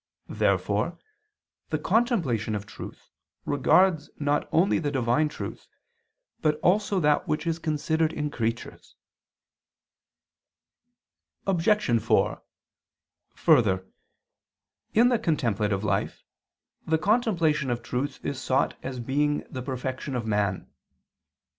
Therefore 0.29 0.97
the 1.69 1.77
contemplation 1.77 2.55
of 2.55 2.65
truth 2.65 3.11
regards 3.45 4.09
not 4.17 4.49
only 4.51 4.79
the 4.79 4.89
divine 4.89 5.29
truth, 5.29 5.67
but 6.41 6.59
also 6.61 6.99
that 6.99 7.27
which 7.27 7.45
is 7.45 7.59
considered 7.59 8.11
in 8.11 8.31
creatures. 8.31 8.95
Obj. 11.45 12.01
4: 12.01 12.41
Further, 13.35 13.85
in 14.95 15.09
the 15.09 15.19
contemplative 15.19 15.83
life 15.83 16.23
the 16.87 16.97
contemplation 16.97 17.69
of 17.69 17.83
truth 17.83 18.25
is 18.25 18.41
sought 18.41 18.75
as 18.81 18.99
being 18.99 19.45
the 19.51 19.61
perfection 19.61 20.15
of 20.15 20.25
man. 20.25 20.67